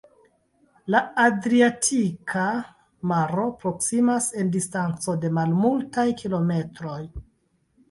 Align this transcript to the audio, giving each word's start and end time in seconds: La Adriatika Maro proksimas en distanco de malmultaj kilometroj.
La 0.93 1.01
Adriatika 1.23 2.45
Maro 3.13 3.45
proksimas 3.65 4.31
en 4.45 4.51
distanco 4.57 5.17
de 5.27 5.33
malmultaj 5.41 6.09
kilometroj. 6.25 6.99